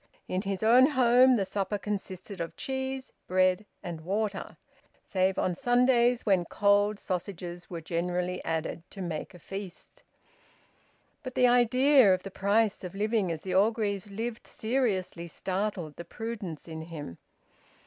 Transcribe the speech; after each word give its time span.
In 0.27 0.41
his 0.41 0.63
own 0.63 0.87
home 0.87 1.35
the 1.35 1.45
supper 1.45 1.77
consisted 1.77 2.41
of 2.41 2.55
cheese, 2.55 3.13
bread, 3.27 3.67
and 3.83 4.01
water, 4.01 4.57
save 5.05 5.37
on 5.37 5.53
Sundays, 5.53 6.25
when 6.25 6.45
cold 6.45 6.97
sausages 6.97 7.69
were 7.69 7.81
generally 7.81 8.43
added, 8.43 8.81
to 8.89 9.01
make 9.03 9.35
a 9.35 9.37
feast. 9.37 10.01
But 11.21 11.35
the 11.35 11.45
idea 11.47 12.11
of 12.15 12.23
the 12.23 12.31
price 12.31 12.83
of 12.83 12.95
living 12.95 13.31
as 13.31 13.41
the 13.43 13.53
Orgreaves 13.53 14.09
lived 14.09 14.47
seriously 14.47 15.27
startled 15.27 15.97
the 15.97 16.03
prudence 16.03 16.67
in 16.67 16.81
him. 16.81 17.19